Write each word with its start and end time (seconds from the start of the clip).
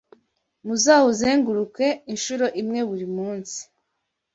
Muzawuzenguruke 0.65 1.87
incuro 2.13 2.45
imwe 2.61 2.81
buri 2.89 3.07
munsi 3.15 3.59